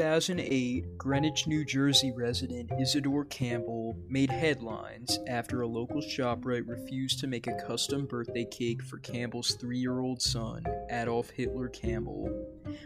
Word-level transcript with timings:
2008, 0.00 0.96
Greenwich, 0.96 1.46
New 1.46 1.62
Jersey 1.62 2.10
resident 2.10 2.70
Isidore 2.80 3.26
Campbell 3.26 3.98
made 4.08 4.30
headlines 4.30 5.18
after 5.28 5.60
a 5.60 5.66
local 5.66 6.00
ShopRite 6.00 6.66
refused 6.66 7.18
to 7.18 7.26
make 7.26 7.46
a 7.46 7.60
custom 7.66 8.06
birthday 8.06 8.46
cake 8.46 8.82
for 8.82 8.96
Campbell's 9.00 9.56
three 9.56 9.78
year 9.78 10.00
old 10.00 10.22
son, 10.22 10.64
Adolf 10.88 11.28
Hitler 11.28 11.68
Campbell. 11.68 12.30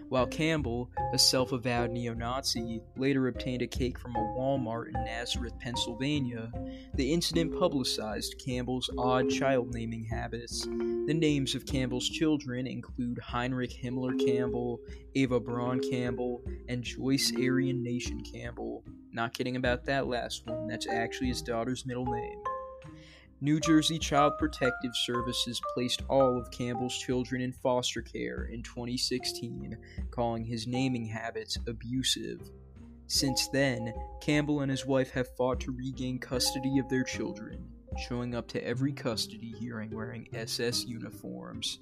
While 0.08 0.26
Campbell, 0.26 0.90
a 1.12 1.18
self 1.18 1.52
avowed 1.52 1.92
neo 1.92 2.14
Nazi, 2.14 2.80
later 2.96 3.28
obtained 3.28 3.62
a 3.62 3.68
cake 3.68 3.96
from 3.96 4.16
a 4.16 4.34
Walmart 4.36 4.88
in 4.88 5.04
Nazareth, 5.04 5.56
Pennsylvania, 5.60 6.50
the 6.94 7.12
incident 7.12 7.56
publicized 7.56 8.42
Campbell's 8.44 8.90
odd 8.98 9.30
child 9.30 9.72
naming 9.72 10.04
habits. 10.04 10.62
The 11.06 11.14
names 11.14 11.54
of 11.54 11.66
Campbell's 11.66 12.08
children 12.08 12.66
include 12.66 13.18
Heinrich 13.18 13.70
Himmler 13.70 14.18
Campbell, 14.26 14.80
Ava 15.14 15.38
Braun 15.38 15.80
Campbell, 15.80 16.42
and 16.68 16.82
Joyce 17.04 17.34
Aryan 17.36 17.82
Nation 17.82 18.22
Campbell. 18.22 18.82
Not 19.12 19.34
kidding 19.34 19.56
about 19.56 19.84
that 19.84 20.06
last 20.06 20.46
one, 20.46 20.66
that's 20.66 20.88
actually 20.88 21.26
his 21.26 21.42
daughter's 21.42 21.84
middle 21.84 22.06
name. 22.06 22.42
New 23.42 23.60
Jersey 23.60 23.98
Child 23.98 24.32
Protective 24.38 24.92
Services 25.04 25.60
placed 25.74 26.00
all 26.08 26.38
of 26.38 26.50
Campbell's 26.50 26.96
children 26.96 27.42
in 27.42 27.52
foster 27.52 28.00
care 28.00 28.44
in 28.44 28.62
2016, 28.62 29.76
calling 30.10 30.46
his 30.46 30.66
naming 30.66 31.04
habits 31.04 31.58
abusive. 31.66 32.40
Since 33.06 33.48
then, 33.48 33.92
Campbell 34.22 34.62
and 34.62 34.70
his 34.70 34.86
wife 34.86 35.10
have 35.10 35.36
fought 35.36 35.60
to 35.60 35.72
regain 35.72 36.18
custody 36.18 36.78
of 36.78 36.88
their 36.88 37.04
children, 37.04 37.68
showing 38.08 38.34
up 38.34 38.48
to 38.48 38.66
every 38.66 38.94
custody 38.94 39.54
hearing 39.60 39.90
wearing 39.90 40.26
SS 40.32 40.86
uniforms. 40.86 41.80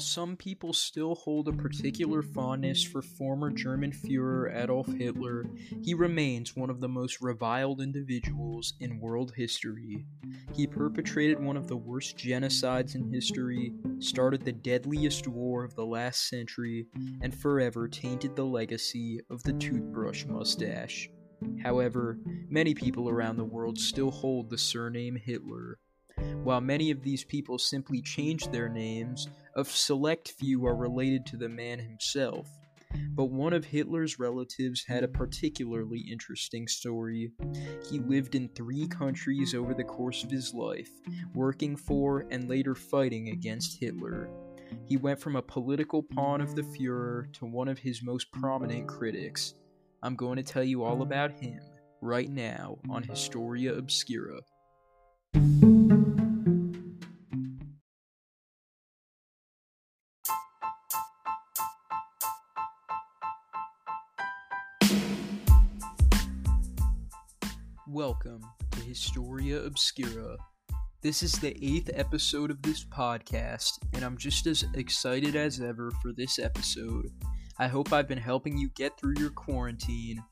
While 0.00 0.06
some 0.06 0.34
people 0.34 0.72
still 0.72 1.14
hold 1.14 1.46
a 1.46 1.52
particular 1.52 2.22
fondness 2.22 2.82
for 2.82 3.02
former 3.02 3.50
German 3.50 3.92
Fuhrer 3.92 4.50
Adolf 4.50 4.90
Hitler, 4.94 5.44
he 5.82 5.92
remains 5.92 6.56
one 6.56 6.70
of 6.70 6.80
the 6.80 6.88
most 6.88 7.20
reviled 7.20 7.82
individuals 7.82 8.72
in 8.80 8.98
world 8.98 9.34
history. 9.36 10.06
He 10.54 10.66
perpetrated 10.66 11.38
one 11.38 11.58
of 11.58 11.68
the 11.68 11.76
worst 11.76 12.16
genocides 12.16 12.94
in 12.94 13.12
history, 13.12 13.74
started 13.98 14.42
the 14.42 14.52
deadliest 14.52 15.28
war 15.28 15.64
of 15.64 15.74
the 15.74 15.84
last 15.84 16.30
century, 16.30 16.86
and 17.20 17.34
forever 17.34 17.86
tainted 17.86 18.34
the 18.34 18.46
legacy 18.46 19.20
of 19.28 19.42
the 19.42 19.52
toothbrush 19.52 20.24
mustache. 20.24 21.10
However, 21.62 22.18
many 22.48 22.72
people 22.72 23.10
around 23.10 23.36
the 23.36 23.44
world 23.44 23.78
still 23.78 24.10
hold 24.10 24.48
the 24.48 24.56
surname 24.56 25.16
Hitler. 25.16 25.78
While 26.42 26.60
many 26.60 26.90
of 26.90 27.02
these 27.02 27.24
people 27.24 27.58
simply 27.58 28.02
changed 28.02 28.52
their 28.52 28.68
names, 28.68 29.28
a 29.56 29.64
select 29.64 30.32
few 30.32 30.66
are 30.66 30.76
related 30.76 31.26
to 31.26 31.36
the 31.36 31.48
man 31.48 31.78
himself. 31.78 32.48
But 33.10 33.26
one 33.26 33.52
of 33.52 33.64
Hitler's 33.64 34.18
relatives 34.18 34.84
had 34.84 35.04
a 35.04 35.08
particularly 35.08 36.00
interesting 36.10 36.66
story. 36.66 37.30
He 37.88 38.00
lived 38.00 38.34
in 38.34 38.48
three 38.48 38.88
countries 38.88 39.54
over 39.54 39.74
the 39.74 39.84
course 39.84 40.24
of 40.24 40.30
his 40.30 40.52
life, 40.54 40.90
working 41.34 41.76
for 41.76 42.26
and 42.30 42.48
later 42.48 42.74
fighting 42.74 43.28
against 43.28 43.78
Hitler. 43.78 44.28
He 44.86 44.96
went 44.96 45.20
from 45.20 45.36
a 45.36 45.42
political 45.42 46.02
pawn 46.02 46.40
of 46.40 46.54
the 46.54 46.62
Fuhrer 46.62 47.32
to 47.34 47.46
one 47.46 47.68
of 47.68 47.78
his 47.78 48.02
most 48.02 48.30
prominent 48.32 48.88
critics. 48.88 49.54
I'm 50.02 50.16
going 50.16 50.36
to 50.36 50.42
tell 50.42 50.64
you 50.64 50.82
all 50.82 51.02
about 51.02 51.32
him 51.32 51.60
right 52.00 52.30
now 52.30 52.78
on 52.88 53.02
Historia 53.02 53.74
Obscura. 53.74 54.40
Historia 69.00 69.64
Obscura. 69.64 70.36
This 71.00 71.22
is 71.22 71.32
the 71.32 71.56
eighth 71.64 71.88
episode 71.94 72.50
of 72.50 72.60
this 72.60 72.84
podcast, 72.84 73.78
and 73.94 74.04
I'm 74.04 74.18
just 74.18 74.46
as 74.46 74.66
excited 74.74 75.36
as 75.36 75.58
ever 75.58 75.90
for 76.02 76.12
this 76.12 76.38
episode. 76.38 77.06
I 77.58 77.66
hope 77.66 77.94
I've 77.94 78.06
been 78.06 78.18
helping 78.18 78.58
you 78.58 78.68
get 78.76 79.00
through 79.00 79.14
your 79.18 79.30
quarantine. 79.30 80.22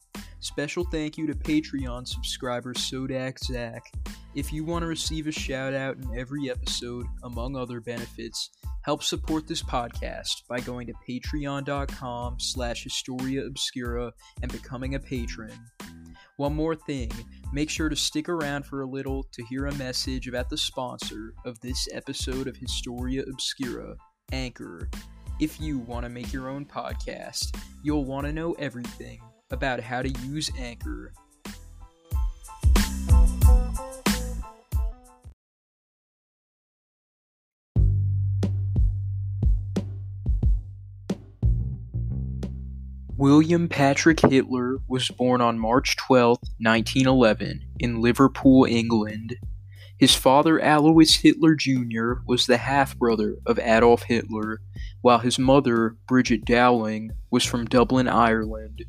Special 0.41 0.85
thank 0.85 1.17
you 1.17 1.27
to 1.27 1.35
Patreon 1.35 2.07
subscriber 2.07 2.75
Sodak 2.75 3.43
Zach. 3.43 3.91
If 4.35 4.53
you 4.53 4.65
want 4.65 4.83
to 4.83 4.87
receive 4.87 5.27
a 5.29 5.33
shout 5.33 5.73
out 5.73 5.97
in 5.97 6.19
every 6.19 6.51
episode, 6.51 7.07
among 7.23 7.57
other 7.57 7.81
benefits, 7.81 8.51
help 8.83 9.03
support 9.03 9.49
this 9.49 9.63
podcast 9.63 10.47
by 10.47 10.61
going 10.61 10.89
to 10.89 10.95
patreon.com 11.09 12.39
slash 12.39 12.85
historia 12.85 13.47
obscura 13.47 14.13
and 14.43 14.53
becoming 14.53 14.95
a 14.95 15.01
patron. 15.01 15.59
One 16.39 16.55
more 16.55 16.77
thing, 16.77 17.11
make 17.53 17.69
sure 17.69 17.89
to 17.89 17.97
stick 17.97 18.29
around 18.29 18.65
for 18.65 18.83
a 18.83 18.87
little 18.87 19.25
to 19.33 19.45
hear 19.47 19.67
a 19.67 19.75
message 19.75 20.29
about 20.29 20.49
the 20.49 20.57
sponsor 20.57 21.35
of 21.45 21.59
this 21.59 21.89
episode 21.93 22.47
of 22.47 22.57
Historia 22.57 23.25
Obscura, 23.25 23.97
Anchor. 24.31 24.89
If 25.41 25.61
you 25.61 25.81
want 25.81 26.05
to 26.05 26.09
make 26.09 26.33
your 26.33 26.49
own 26.49 26.65
podcast, 26.65 27.59
you'll 27.83 28.05
want 28.05 28.29
to 28.29 28.33
know 28.33 28.53
everything 28.53 29.19
about 29.51 29.81
how 29.81 30.01
to 30.01 30.11
use 30.29 30.49
Anchor. 30.57 31.13
William 43.19 43.69
Patrick 43.69 44.21
Hitler 44.21 44.79
was 44.87 45.09
born 45.09 45.41
on 45.41 45.59
March 45.59 45.97
12, 45.97 46.39
1911, 46.61 47.65
in 47.81 48.01
Liverpool, 48.01 48.65
England. 48.65 49.35
His 49.99 50.15
father, 50.15 50.61
Alois 50.61 51.19
Hitler 51.21 51.57
Jr., 51.57 52.23
was 52.29 52.47
the 52.47 52.59
half 52.59 52.97
brother 52.97 53.35
of 53.45 53.59
Adolf 53.59 54.05
Hitler, 54.05 54.61
while 55.01 55.19
his 55.19 55.37
mother, 55.37 55.97
Bridget 56.07 56.45
Dowling, 56.45 57.11
was 57.29 57.45
from 57.45 57.65
Dublin, 57.65 58.07
Ireland. 58.07 58.85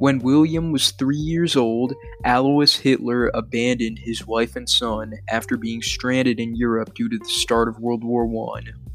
When 0.00 0.18
William 0.18 0.72
was 0.72 0.90
three 0.90 1.16
years 1.16 1.54
old, 1.54 1.94
Alois 2.24 2.78
Hitler 2.78 3.30
abandoned 3.32 4.00
his 4.00 4.26
wife 4.26 4.56
and 4.56 4.68
son 4.68 5.14
after 5.28 5.56
being 5.56 5.82
stranded 5.82 6.40
in 6.40 6.56
Europe 6.56 6.94
due 6.94 7.08
to 7.08 7.16
the 7.16 7.24
start 7.26 7.68
of 7.68 7.78
World 7.78 8.02
War 8.02 8.26
I. 8.56 8.91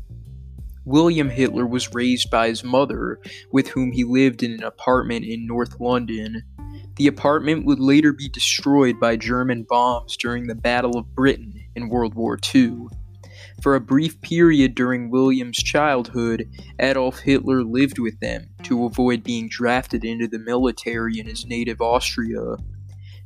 William 0.88 1.30
Hitler 1.30 1.68
was 1.68 1.94
raised 1.94 2.31
by 2.31 2.48
his 2.48 2.64
mother, 2.64 3.20
with 3.52 3.68
whom 3.68 3.92
he 3.92 4.06
lived 4.06 4.42
in 4.42 4.53
an 4.53 4.64
apartment 4.64 5.25
in 5.25 5.46
North 5.46 5.81
London. 5.81 6.44
The 6.96 7.08
apartment 7.08 7.66
would 7.66 7.81
later 7.81 8.14
be 8.14 8.30
destroyed 8.30 8.98
by 8.98 9.18
German 9.18 9.66
bombs 9.68 10.16
during 10.16 10.48
the 10.48 10.56
Battle 10.56 10.98
of 10.98 11.14
Britain 11.14 11.62
in 11.75 11.90
World 11.90 12.16
War 12.16 12.40
II. 12.56 12.88
For 13.62 13.75
a 13.75 13.81
brief 13.81 14.22
period 14.22 14.75
during 14.75 15.12
William's 15.12 15.58
childhood, 15.58 16.50
Adolf 16.80 17.19
Hitler 17.19 17.66
lived 17.66 18.00
with 18.00 18.18
them 18.22 18.48
to 18.64 18.86
avoid 18.86 19.25
being 19.25 19.50
drafted 19.50 20.06
into 20.06 20.30
the 20.30 20.40
military 20.40 21.19
in 21.19 21.25
his 21.25 21.46
native 21.46 21.81
Austria. 21.81 22.56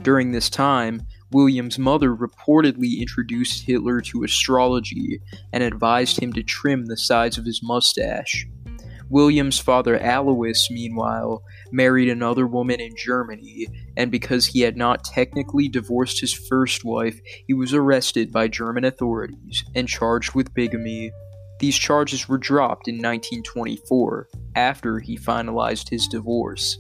During 0.02 0.32
this 0.32 0.50
time, 0.50 1.06
William's 1.31 1.80
mother 1.80 2.14
reportedly 2.14 3.00
introduced 3.00 3.66
Hitler 3.66 4.02
to 4.02 4.24
astrology 4.24 5.22
and 5.53 5.64
advised 5.64 6.19
him 6.19 6.34
to 6.34 6.44
trim 6.44 6.86
the 6.86 6.98
sides 6.98 7.38
of 7.38 7.45
his 7.45 7.62
mustache. 7.63 8.45
William's 9.10 9.60
father 9.60 9.98
Alois, 9.98 10.69
meanwhile, 10.69 11.44
married 11.72 12.10
another 12.10 12.48
woman 12.48 12.80
in 12.80 12.95
Germany, 12.95 13.68
and 13.98 14.10
because 14.10 14.45
he 14.45 14.62
had 14.62 14.78
not 14.78 15.04
technically 15.04 15.68
divorced 15.68 16.22
his 16.22 16.33
first 16.33 16.86
wife, 16.86 17.19
he 17.45 17.54
was 17.54 17.74
arrested 17.74 18.31
by 18.31 18.48
German 18.48 18.86
authorities 18.86 19.66
and 19.75 19.89
charged 19.89 20.33
with 20.33 20.54
bigamy. 20.54 21.12
These 21.60 21.78
charges 21.78 22.30
were 22.30 22.38
dropped 22.38 22.88
in 22.88 22.95
1924 22.95 24.30
after 24.56 25.00
he 25.00 25.18
finalized 25.18 25.89
his 25.89 26.07
divorce. 26.07 26.80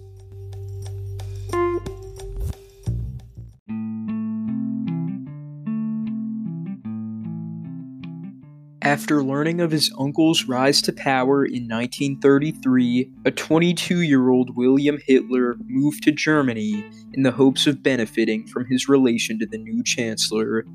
After 8.83 9.23
learning 9.23 9.61
of 9.61 9.69
his 9.69 9.93
uncle's 9.99 10.45
rise 10.45 10.81
to 10.83 10.91
power 10.91 11.45
in 11.45 11.67
1933, 11.67 13.11
a 13.25 13.29
22 13.29 14.01
year 14.01 14.29
old 14.29 14.57
William 14.57 14.97
Hitler 15.05 15.55
moved 15.67 16.03
to 16.03 16.11
Germany 16.11 16.83
in 17.13 17.21
the 17.21 17.31
hopes 17.31 17.67
of 17.67 17.83
benefiting 17.83 18.47
from 18.47 18.65
his 18.65 18.89
relation 18.89 19.37
to 19.37 19.45
the 19.45 19.59
new 19.59 19.83
chancellor. 19.83 20.65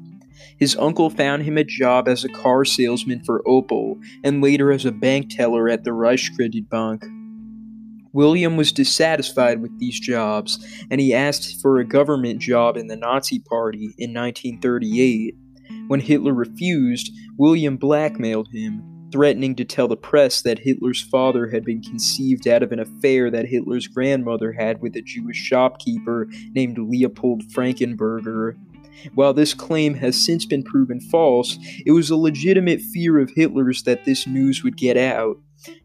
His 0.56 0.76
uncle 0.76 1.10
found 1.10 1.42
him 1.42 1.58
a 1.58 1.64
job 1.64 2.06
as 2.06 2.24
a 2.24 2.28
car 2.28 2.64
salesman 2.64 3.24
for 3.24 3.42
Opel 3.42 4.00
and 4.22 4.40
later 4.40 4.70
as 4.70 4.84
a 4.84 4.92
bank 4.92 5.34
teller 5.34 5.68
at 5.68 5.82
the 5.82 5.90
Reichskreditbank. 5.90 7.12
William 8.12 8.56
was 8.56 8.70
dissatisfied 8.70 9.60
with 9.60 9.76
these 9.80 9.98
jobs, 9.98 10.64
and 10.92 11.00
he 11.00 11.12
asked 11.12 11.60
for 11.60 11.78
a 11.78 11.84
government 11.84 12.40
job 12.40 12.76
in 12.76 12.86
the 12.86 12.96
Nazi 12.96 13.40
Party 13.40 13.94
in 13.98 14.14
1938. 14.14 15.34
When 15.88 16.00
Hitler 16.00 16.34
refused, 16.34 17.12
William 17.38 17.76
blackmailed 17.76 18.48
him, 18.52 19.08
threatening 19.12 19.54
to 19.56 19.64
tell 19.64 19.88
the 19.88 19.96
press 19.96 20.42
that 20.42 20.58
Hitler's 20.58 21.02
father 21.02 21.48
had 21.48 21.64
been 21.64 21.82
conceived 21.82 22.48
out 22.48 22.62
of 22.62 22.72
an 22.72 22.80
affair 22.80 23.30
that 23.30 23.46
Hitler's 23.46 23.86
grandmother 23.86 24.52
had 24.52 24.82
with 24.82 24.96
a 24.96 25.02
Jewish 25.02 25.36
shopkeeper 25.36 26.28
named 26.54 26.78
Leopold 26.78 27.44
Frankenberger. 27.54 28.56
While 29.14 29.34
this 29.34 29.54
claim 29.54 29.94
has 29.94 30.24
since 30.24 30.46
been 30.46 30.62
proven 30.62 31.00
false, 31.00 31.58
it 31.84 31.92
was 31.92 32.10
a 32.10 32.16
legitimate 32.16 32.80
fear 32.80 33.18
of 33.18 33.30
Hitler's 33.34 33.82
that 33.82 34.04
this 34.04 34.26
news 34.26 34.64
would 34.64 34.76
get 34.76 34.96
out. 34.96 35.36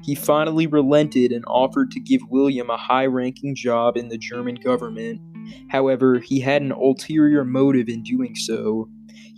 He 0.04 0.16
finally 0.16 0.68
relented 0.68 1.32
and 1.32 1.44
offered 1.48 1.92
to 1.92 2.00
give 2.00 2.22
William 2.30 2.70
a 2.70 2.78
high 2.78 3.06
ranking 3.06 3.56
job 3.56 3.98
in 3.98 4.10
the 4.10 4.18
German 4.18 4.56
government. 4.56 5.22
However, 5.70 6.20
he 6.20 6.40
had 6.40 6.62
an 6.62 6.72
ulterior 6.72 7.44
motive 7.44 7.90
in 7.90 8.04
doing 8.04 8.36
so. 8.36 8.90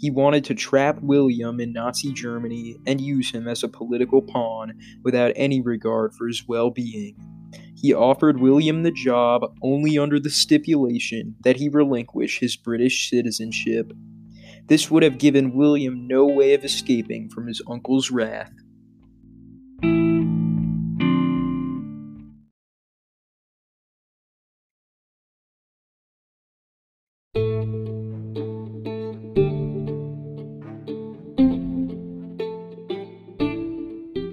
He 0.04 0.12
wanted 0.12 0.44
to 0.46 0.54
trap 0.54 1.02
William 1.02 1.62
in 1.62 1.72
Nazi 1.72 2.12
Germany 2.12 2.76
and 2.86 3.00
use 3.00 3.32
him 3.32 3.48
as 3.48 3.64
a 3.64 3.70
political 3.70 4.22
pawn 4.22 4.74
without 5.02 5.32
any 5.38 5.62
regard 5.62 6.14
for 6.14 6.28
his 6.28 6.46
well 6.46 6.72
being. 6.72 7.16
He 7.82 7.94
offered 7.94 8.42
William 8.42 8.84
the 8.84 8.92
job 8.92 9.44
only 9.62 9.98
under 9.98 10.20
the 10.20 10.30
stipulation 10.30 11.38
that 11.46 11.56
he 11.56 11.70
relinquish 11.70 12.40
his 12.40 12.58
British 12.58 13.10
citizenship. 13.10 13.94
This 14.68 14.92
would 14.92 15.04
have 15.04 15.20
given 15.20 15.56
William 15.56 16.06
no 16.06 16.26
way 16.26 16.54
of 16.54 16.66
escaping 16.66 17.30
from 17.30 17.48
his 17.48 17.62
uncle's 17.72 18.12
wrath. 18.12 18.52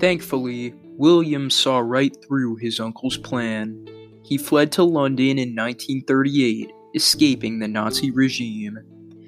Thankfully, 0.01 0.75
William 0.97 1.51
saw 1.51 1.79
right 1.79 2.17
through 2.27 2.57
his 2.57 2.81
uncle's 2.81 3.19
plan. 3.19 3.87
He 4.25 4.39
fled 4.39 4.73
to 4.73 4.83
London 4.83 5.39
in 5.39 5.55
1938, 5.55 6.73
escaping 6.95 7.59
the 7.59 7.69
Nazi 7.69 8.11
regime. 8.11 8.79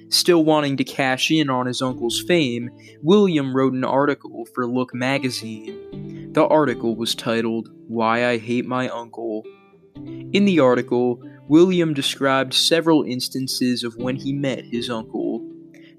Still 0.09 0.45
wanting 0.45 0.79
to 0.79 0.85
cash 0.85 1.31
in 1.31 1.51
on 1.51 1.67
his 1.67 1.83
uncle's 1.83 2.23
fame, 2.23 2.71
William 3.03 3.55
wrote 3.55 3.75
an 3.75 3.85
article 3.85 4.47
for 4.55 4.67
Look 4.67 4.95
magazine. 4.95 6.33
The 6.33 6.47
article 6.47 6.97
was 6.97 7.15
titled, 7.15 7.69
Why 7.89 8.27
I 8.27 8.39
Hate 8.39 8.67
My 8.67 8.89
Uncle. 8.89 9.45
In 9.97 10.47
the 10.47 10.61
article, 10.61 11.23
William 11.49 11.93
described 11.93 12.55
several 12.55 13.03
instances 13.03 13.85
of 13.85 13.97
when 13.97 14.17
he 14.17 14.33
met 14.33 14.65
his 14.65 14.89
uncle. 14.89 15.22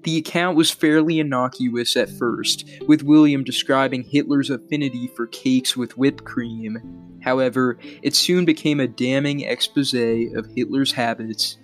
The 0.04 0.18
account 0.18 0.56
was 0.56 0.70
fairly 0.70 1.18
innocuous 1.18 1.96
at 1.96 2.10
first, 2.10 2.68
with 2.86 3.02
William 3.02 3.42
describing 3.42 4.02
Hitler's 4.02 4.50
affinity 4.50 5.08
for 5.16 5.26
cakes 5.26 5.78
with 5.78 5.96
whipped 5.96 6.24
cream. 6.24 7.18
However, 7.22 7.78
it 8.02 8.14
soon 8.14 8.44
became 8.44 8.80
a 8.80 8.86
damning 8.86 9.40
expose 9.40 9.94
of 9.94 10.46
Hitler's 10.54 10.92
habits. 10.92 11.56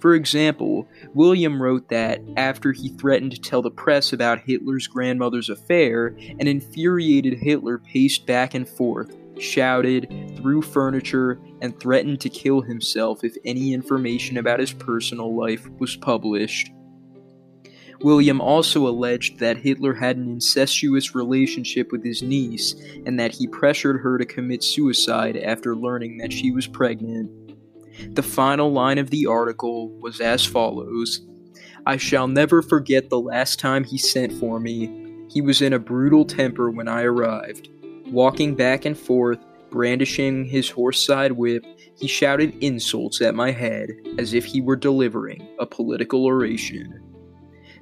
For 0.00 0.14
example, 0.14 0.88
William 1.12 1.62
wrote 1.62 1.90
that, 1.90 2.20
after 2.38 2.72
he 2.72 2.88
threatened 2.88 3.32
to 3.32 3.40
tell 3.40 3.60
the 3.60 3.70
press 3.70 4.14
about 4.14 4.40
Hitler's 4.40 4.86
grandmother's 4.86 5.50
affair, 5.50 6.16
an 6.40 6.48
infuriated 6.48 7.34
Hitler 7.34 7.76
paced 7.76 8.26
back 8.26 8.54
and 8.54 8.66
forth, 8.66 9.14
shouted, 9.38 10.08
threw 10.38 10.62
furniture, 10.62 11.38
and 11.60 11.78
threatened 11.78 12.22
to 12.22 12.30
kill 12.30 12.62
himself 12.62 13.22
if 13.22 13.36
any 13.44 13.74
information 13.74 14.38
about 14.38 14.60
his 14.60 14.72
personal 14.72 15.36
life 15.36 15.68
was 15.78 15.94
published. 15.94 16.72
William 18.00 18.40
also 18.40 18.86
alleged 18.88 19.38
that 19.38 19.58
Hitler 19.58 19.94
had 19.94 20.16
an 20.16 20.28
incestuous 20.28 21.14
relationship 21.14 21.92
with 21.92 22.04
his 22.04 22.22
niece 22.22 22.74
and 23.06 23.18
that 23.18 23.32
he 23.32 23.46
pressured 23.46 24.00
her 24.00 24.18
to 24.18 24.24
commit 24.24 24.64
suicide 24.64 25.36
after 25.36 25.76
learning 25.76 26.18
that 26.18 26.32
she 26.32 26.50
was 26.50 26.66
pregnant. 26.66 27.30
The 28.14 28.22
final 28.22 28.72
line 28.72 28.98
of 28.98 29.10
the 29.10 29.26
article 29.26 29.90
was 30.00 30.20
as 30.20 30.44
follows 30.44 31.20
I 31.84 31.96
shall 31.96 32.28
never 32.28 32.62
forget 32.62 33.10
the 33.10 33.20
last 33.20 33.58
time 33.58 33.82
he 33.82 33.98
sent 33.98 34.32
for 34.32 34.60
me. 34.60 35.26
He 35.28 35.40
was 35.40 35.60
in 35.60 35.72
a 35.72 35.80
brutal 35.80 36.24
temper 36.24 36.70
when 36.70 36.86
I 36.86 37.02
arrived. 37.02 37.70
Walking 38.06 38.54
back 38.54 38.84
and 38.84 38.96
forth, 38.96 39.38
brandishing 39.70 40.44
his 40.44 40.70
horse 40.70 41.04
side 41.04 41.32
whip, 41.32 41.64
he 41.98 42.06
shouted 42.06 42.56
insults 42.62 43.20
at 43.20 43.34
my 43.34 43.50
head 43.50 43.90
as 44.18 44.32
if 44.32 44.44
he 44.44 44.60
were 44.60 44.76
delivering 44.76 45.48
a 45.58 45.66
political 45.66 46.24
oration. 46.24 47.02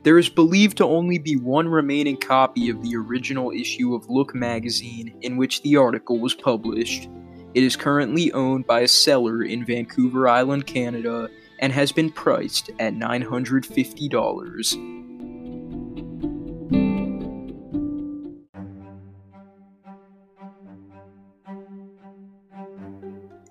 There 0.02 0.18
is 0.18 0.30
believed 0.30 0.78
to 0.78 0.86
only 0.86 1.18
be 1.18 1.36
one 1.36 1.68
remaining 1.68 2.16
copy 2.16 2.70
of 2.70 2.82
the 2.82 2.96
original 2.96 3.50
issue 3.50 3.94
of 3.94 4.08
Look 4.08 4.34
magazine 4.34 5.14
in 5.20 5.36
which 5.36 5.60
the 5.60 5.76
article 5.76 6.18
was 6.18 6.32
published. 6.32 7.10
It 7.52 7.62
is 7.62 7.76
currently 7.76 8.32
owned 8.32 8.66
by 8.66 8.80
a 8.80 8.88
seller 8.88 9.42
in 9.42 9.66
Vancouver 9.66 10.26
Island, 10.26 10.66
Canada, 10.66 11.28
and 11.58 11.70
has 11.70 11.92
been 11.92 12.10
priced 12.10 12.70
at 12.78 12.94
$950. 12.94 14.99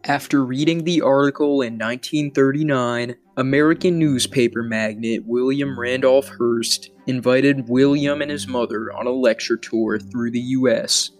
After 0.10 0.44
reading 0.44 0.86
the 0.86 1.02
article 1.02 1.62
in 1.62 1.74
1939, 1.74 3.16
American 3.38 4.00
newspaper 4.00 4.64
magnate 4.64 5.24
William 5.28 5.80
Randolph 5.80 6.28
Hearst 6.30 6.90
invited 7.06 7.70
William 7.70 8.20
and 8.24 8.32
his 8.32 8.48
mother 8.48 8.92
on 8.92 9.06
a 9.06 9.12
lecture 9.12 9.56
tour 9.56 10.00
through 10.00 10.32
the 10.32 10.40
U.S. 10.40 11.12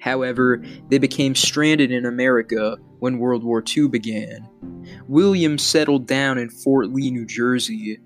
However, 0.00 0.62
they 0.90 0.98
became 0.98 1.34
stranded 1.34 1.90
in 1.90 2.06
America 2.06 2.76
when 3.00 3.18
World 3.18 3.42
War 3.42 3.64
II 3.76 3.88
began. 3.88 4.48
William 5.08 5.58
settled 5.58 6.06
down 6.06 6.38
in 6.38 6.48
Fort 6.48 6.92
Lee, 6.92 7.10
New 7.10 7.26
Jersey. 7.26 7.98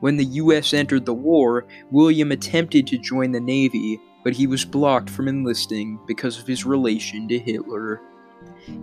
When 0.00 0.16
the 0.16 0.24
U.S. 0.24 0.74
entered 0.74 1.06
the 1.06 1.14
war, 1.14 1.68
William 1.92 2.32
attempted 2.32 2.88
to 2.88 2.98
join 2.98 3.30
the 3.30 3.38
Navy, 3.38 4.00
but 4.24 4.32
he 4.32 4.48
was 4.48 4.64
blocked 4.64 5.08
from 5.08 5.28
enlisting 5.28 6.00
because 6.08 6.36
of 6.36 6.48
his 6.48 6.64
relation 6.64 7.28
to 7.28 7.38
Hitler. 7.38 8.00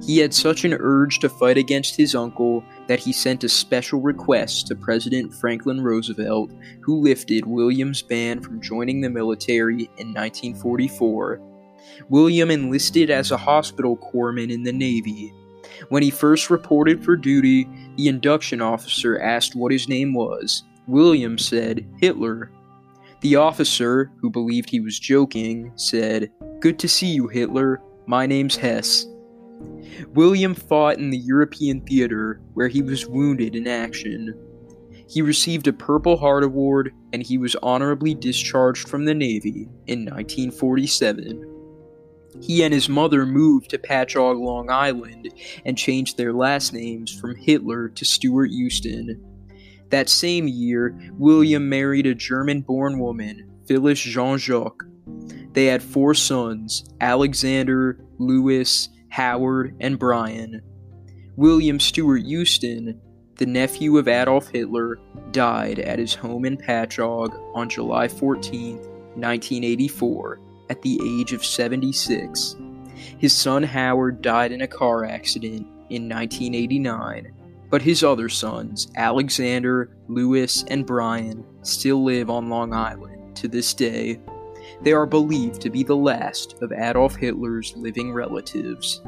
He 0.04 0.18
had 0.18 0.34
such 0.34 0.66
an 0.66 0.74
urge 0.74 1.20
to 1.20 1.30
fight 1.30 1.58
against 1.58 1.96
his 1.96 2.16
uncle 2.16 2.64
that 2.88 3.00
he 3.00 3.14
sent 3.14 3.44
a 3.44 3.50
special 3.50 4.02
request 4.02 4.68
to 4.68 4.76
President 4.76 5.34
Franklin 5.34 5.82
Roosevelt, 5.82 6.52
who 6.82 7.02
lifted 7.02 7.46
William's 7.46 8.02
ban 8.02 8.42
from 8.42 8.62
joining 8.62 9.02
the 9.02 9.10
military 9.10 9.90
in 9.98 10.14
1944. 10.14 11.42
William 12.10 12.52
enlisted 12.52 13.10
as 13.10 13.32
a 13.32 13.38
hospital 13.38 13.98
corpsman 13.98 14.52
in 14.52 14.64
the 14.64 14.74
Navy. 14.74 15.34
When 15.90 16.04
he 16.04 16.10
first 16.10 16.50
reported 16.50 17.04
for 17.04 17.16
duty, 17.16 17.68
the 17.96 18.08
induction 18.08 18.62
officer 18.62 19.20
asked 19.20 19.56
what 19.56 19.72
his 19.72 19.88
name 19.88 20.14
was. 20.14 20.64
William 20.88 21.38
said, 21.38 21.86
Hitler. 22.00 22.52
The 23.22 23.36
officer, 23.38 24.12
who 24.22 24.30
believed 24.30 24.70
he 24.70 24.80
was 24.80 25.00
joking, 25.00 25.72
said, 25.76 26.32
Good 26.60 26.78
to 26.80 26.88
see 26.88 27.08
you, 27.08 27.28
Hitler. 27.28 27.82
My 28.06 28.26
name's 28.28 28.56
Hess. 28.56 29.08
William 30.14 30.54
fought 30.56 30.98
in 30.98 31.10
the 31.10 31.18
European 31.18 31.82
theater 31.82 32.42
where 32.54 32.68
he 32.68 32.82
was 32.82 33.08
wounded 33.08 33.56
in 33.56 33.68
action. 33.68 34.34
He 35.08 35.22
received 35.22 35.68
a 35.68 35.74
Purple 35.74 36.18
Heart 36.18 36.44
Award 36.44 36.94
and 37.14 37.22
he 37.22 37.38
was 37.38 37.56
honorably 37.58 38.14
discharged 38.16 38.88
from 38.88 39.06
the 39.06 39.14
Navy 39.14 39.70
in 39.88 40.06
1947. 40.06 41.52
He 42.42 42.64
and 42.64 42.74
his 42.74 42.90
mother 42.90 43.26
moved 43.26 43.70
to 43.70 43.78
Patchogue, 43.78 44.40
Long 44.40 44.70
Island, 44.70 45.30
and 45.64 45.78
changed 45.78 46.18
their 46.18 46.34
last 46.34 46.74
names 46.74 47.14
from 47.14 47.36
Hitler 47.36 47.90
to 47.90 48.06
Stuart 48.06 48.52
Houston. 48.52 49.24
That 49.90 50.10
same 50.10 50.48
year, 50.48 50.98
William 51.14 51.70
married 51.70 52.08
a 52.08 52.16
German 52.16 52.62
born 52.62 53.00
woman, 53.00 53.50
Phyllis 53.68 54.00
Jean 54.00 54.38
Jacques. 54.38 54.84
They 55.54 55.66
had 55.66 55.82
four 55.82 56.14
sons 56.14 56.84
Alexander, 57.00 58.00
Louis, 58.18 58.90
Howard, 59.10 59.76
and 59.80 59.98
Brian. 60.00 60.62
William 61.36 61.80
Stuart 61.80 62.24
Houston, 62.24 63.00
the 63.38 63.46
nephew 63.46 63.98
of 63.98 64.08
Adolf 64.08 64.48
Hitler, 64.50 65.00
died 65.32 65.80
at 65.80 66.00
his 66.00 66.14
home 66.14 66.46
in 66.46 66.58
Patchogue 66.58 67.38
on 67.54 67.70
July 67.70 68.08
14, 68.08 68.78
1984, 68.78 70.40
at 70.70 70.82
the 70.82 71.00
age 71.04 71.34
of 71.34 71.44
76. 71.44 72.56
His 73.18 73.34
son 73.34 73.64
Howard 73.64 74.22
died 74.22 74.52
in 74.52 74.62
a 74.62 74.68
car 74.68 75.04
accident 75.06 75.68
in 75.90 76.10
1989, 76.10 77.34
but 77.70 77.82
his 77.82 78.04
other 78.04 78.30
sons, 78.30 78.88
Alexander, 78.96 79.96
Louis, 80.08 80.64
and 80.70 80.86
Brian, 80.86 81.46
still 81.62 82.04
live 82.04 82.30
on 82.30 82.50
Long 82.50 82.74
Island 82.74 83.36
to 83.36 83.48
this 83.48 83.74
day. 83.74 84.20
They 84.82 84.94
are 84.94 85.06
believed 85.06 85.62
to 85.62 85.70
be 85.70 85.84
the 85.84 85.96
last 85.96 86.56
of 86.62 86.72
Adolf 86.72 87.16
Hitler's 87.16 87.76
living 87.76 88.12
relatives. 88.12 89.02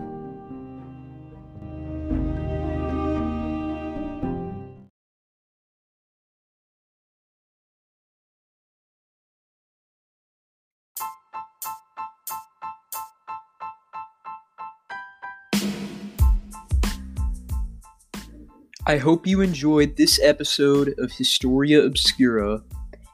I 18.87 18.95
hope 18.95 19.27
you 19.27 19.41
enjoyed 19.41 19.97
this 19.97 20.17
episode 20.23 20.95
of 20.97 21.11
Historia 21.11 21.83
Obscura 21.83 22.63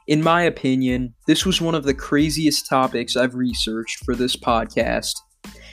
in 0.06 0.22
my 0.22 0.42
opinion, 0.42 1.14
this 1.26 1.46
was 1.46 1.62
one 1.62 1.74
of 1.74 1.84
the 1.84 1.94
craziest 1.94 2.68
topics 2.68 3.16
I've 3.16 3.34
researched 3.34 4.04
for 4.04 4.14
this 4.14 4.36
podcast. 4.36 5.14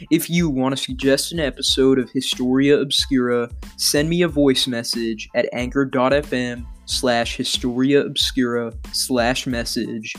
If 0.09 0.29
you 0.29 0.49
want 0.49 0.75
to 0.75 0.81
suggest 0.81 1.33
an 1.33 1.41
episode 1.41 1.99
of 1.99 2.09
Historia 2.11 2.79
Obscura, 2.79 3.49
send 3.75 4.09
me 4.09 4.21
a 4.21 4.29
voice 4.29 4.67
message 4.67 5.27
at 5.35 5.49
anchor.fm 5.51 6.65
slash 6.85 7.35
Historia 7.35 8.05
Obscura 8.05 8.71
slash 8.93 9.47
message. 9.47 10.13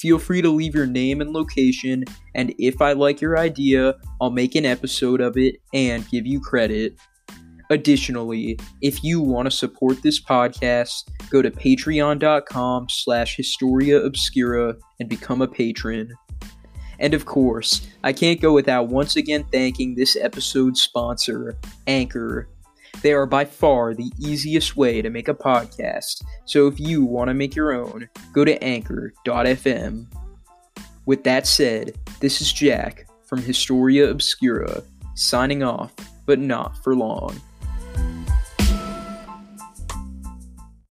Feel 0.00 0.18
free 0.18 0.42
to 0.42 0.50
leave 0.50 0.74
your 0.74 0.86
name 0.86 1.20
and 1.20 1.30
location, 1.30 2.02
and 2.34 2.52
if 2.58 2.82
I 2.82 2.94
like 2.94 3.20
your 3.20 3.38
idea, 3.38 3.94
I'll 4.20 4.30
make 4.30 4.56
an 4.56 4.66
episode 4.66 5.20
of 5.20 5.36
it 5.36 5.58
and 5.72 6.08
give 6.10 6.26
you 6.26 6.40
credit. 6.40 6.96
Additionally, 7.72 8.58
if 8.82 9.02
you 9.02 9.22
want 9.22 9.46
to 9.46 9.50
support 9.50 10.02
this 10.02 10.22
podcast, 10.22 11.08
go 11.30 11.40
to 11.40 11.50
patreon.com 11.50 12.86
slash 12.90 13.34
Historia 13.34 13.98
Obscura 13.98 14.74
and 15.00 15.08
become 15.08 15.40
a 15.40 15.48
patron. 15.48 16.12
And 16.98 17.14
of 17.14 17.24
course, 17.24 17.88
I 18.04 18.12
can't 18.12 18.42
go 18.42 18.52
without 18.52 18.88
once 18.88 19.16
again 19.16 19.46
thanking 19.50 19.94
this 19.94 20.18
episode's 20.20 20.82
sponsor, 20.82 21.56
Anchor. 21.86 22.46
They 23.00 23.14
are 23.14 23.24
by 23.24 23.46
far 23.46 23.94
the 23.94 24.12
easiest 24.18 24.76
way 24.76 25.00
to 25.00 25.08
make 25.08 25.28
a 25.28 25.34
podcast, 25.34 26.22
so 26.44 26.66
if 26.66 26.78
you 26.78 27.06
want 27.06 27.28
to 27.28 27.34
make 27.34 27.56
your 27.56 27.72
own, 27.72 28.06
go 28.34 28.44
to 28.44 28.62
anchor.fm. 28.62 30.12
With 31.06 31.24
that 31.24 31.46
said, 31.46 31.96
this 32.20 32.42
is 32.42 32.52
Jack 32.52 33.06
from 33.24 33.40
Historia 33.40 34.10
Obscura, 34.10 34.82
signing 35.14 35.62
off, 35.62 35.94
but 36.26 36.38
not 36.38 36.76
for 36.84 36.94
long. 36.94 37.40